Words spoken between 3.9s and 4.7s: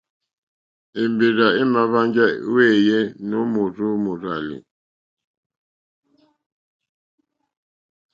mòrzàlì.